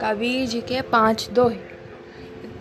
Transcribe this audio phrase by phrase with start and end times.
[0.00, 1.56] कबीर जी के पाँच दोहे।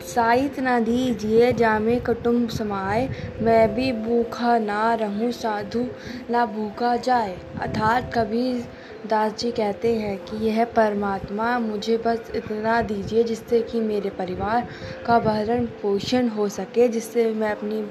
[0.08, 3.10] साहित न दीजिए, जामे कुटुम्ब समाए।
[3.42, 5.88] मैं भी भूखा ना रहूँ, साधु
[6.30, 8.66] ना भूखा जाए। अर्थात कबीर
[9.08, 14.68] दास जी कहते हैं कि यह परमात्मा मुझे बस इतना दीजिए जिससे कि मेरे परिवार
[15.06, 17.90] का भरण पोषण हो सके, जिससे मैं अपनी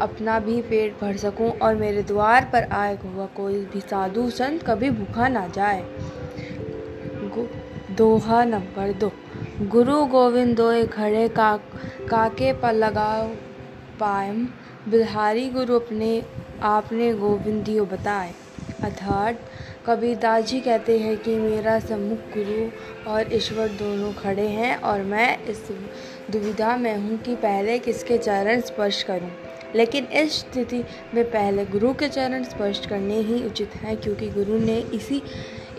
[0.00, 4.62] अपना भी पेट भर सकूँ और मेरे द्वार पर आए हुआ कोई भी साधु संत
[4.66, 5.84] कभी भूखा ना जाए।
[7.96, 9.10] दोहा नंबर दो।
[9.62, 11.56] गुरु गोविंद दोए खड़े का,
[12.10, 13.26] काके पर लगाओ
[14.00, 14.44] पायम।
[14.88, 16.22] बिहारी गुरु अपने,
[16.62, 18.32] आपने गोविंदियो बताए।
[18.82, 19.40] अर्थात
[19.86, 22.70] कबीरदास जी कहते हैं कि मेरा सम्मुख गुरु
[23.10, 25.68] और ईश्वर दोनों खड़े हैं और मैं इस
[26.30, 30.82] दुविधा में हूँ कि पहले किसके चरण स्पर्श करूँ। लेकिन इस स्थिति
[31.14, 35.22] में पहले गुरु के चरण स्पर्श करने ही उचित है, क्योंकि गुरु ने इसी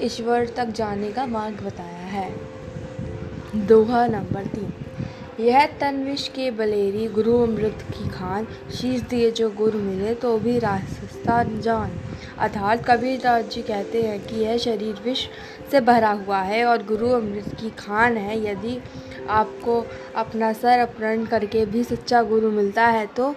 [0.02, 4.74] ईश्वर तक जाने का मार्ग बताया है। दोहा नंबर तीन।
[5.40, 10.58] यह तनविश के बलेरी गुरु अमृत की खान, शीश दिए जो गुरु मिले तो भी
[10.60, 11.92] रास्ता जान।
[12.38, 15.28] अर्थात कबीर दास जी कहते हैं कि यह शरीर विष
[15.72, 18.78] से भरा हुआ है और गुरु अमृत की खान है। यदि
[19.30, 19.84] आपको
[20.16, 23.36] अपना सर अपहरण करके भी सच्चा गुरु मिलता है तो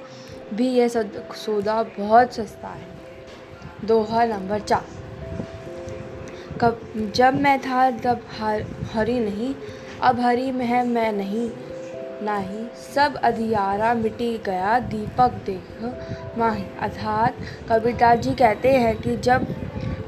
[0.52, 2.86] भी यह सौदा बहुत सस्ता है।
[3.84, 4.84] दोहा नंबर चार।
[6.60, 6.80] कब,
[7.14, 9.54] जब मैं था, तब हर, हरी नहीं,
[10.02, 11.50] अब हरी में मैं नहीं
[12.22, 15.94] नाही सब अधियारा मिटी गया, दीपक देख
[16.38, 17.36] माही। अर्थात
[17.70, 19.46] कबीरदास जी कहते हैं कि जब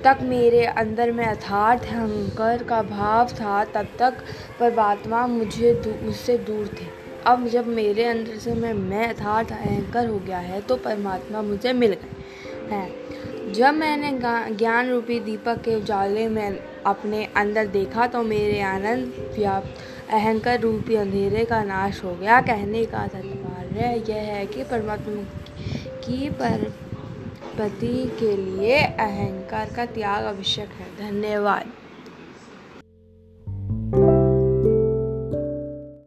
[0.05, 4.14] तक मेरे अंदर में अर्थात हंकर का भाव था, तब तक
[4.61, 10.19] परमात्मा मुझे मुझसे दूर थे। अब जब मेरे अंदर से मैं मैं अर्थात अहंकार हो
[10.19, 14.11] गया है तो परमात्मा मुझे मिल गए हैं। जब मैंने
[14.56, 20.95] ज्ञान रूपी दीपक के उजाले में अपने अंदर देखा तो मेरे आनंद व्याप्त अहंकार रूपी
[20.95, 25.23] अंधेरे का नाश हो गया। कहने का तात्पर्य यह है कि परमात्मा
[25.98, 26.73] की पर,
[27.58, 31.73] पति के लिए अहंकार का त्याग आवश्यक है। धन्यवाद।